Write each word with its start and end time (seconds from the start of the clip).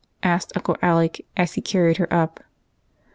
"asked 0.33 0.51
Uncle 0.55 0.75
Alec, 0.81 1.23
as 1.37 1.53
he 1.53 1.61
carried 1.61 1.97
her 1.97 2.11
up. 2.11 2.39